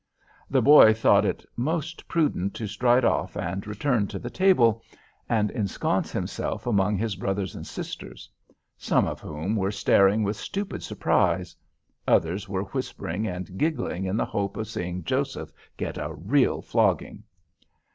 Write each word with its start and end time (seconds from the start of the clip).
The 0.49 0.63
boy 0.63 0.95
thought 0.95 1.25
it 1.25 1.45
most 1.55 2.07
prudent 2.07 2.55
to 2.55 2.65
stride 2.65 3.05
off 3.05 3.37
and 3.37 3.67
return 3.67 4.07
to 4.07 4.17
the 4.17 4.31
table, 4.31 4.81
and 5.29 5.51
ensconce 5.51 6.11
himself 6.11 6.65
among 6.65 6.97
his 6.97 7.15
brothers 7.15 7.53
and 7.53 7.67
sisters; 7.67 8.27
some 8.79 9.05
of 9.05 9.19
whom 9.21 9.55
were 9.55 9.69
staring 9.69 10.23
with 10.23 10.37
stupid 10.37 10.81
surprise; 10.81 11.55
others 12.07 12.49
were 12.49 12.63
whispering 12.63 13.27
and 13.27 13.59
giggling 13.59 14.05
in 14.05 14.17
the 14.17 14.25
hope 14.25 14.57
of 14.57 14.67
seeing 14.67 15.03
Joseph 15.03 15.53
get 15.77 15.99
a 15.99 16.11
real 16.11 16.63
flogging. 16.63 17.21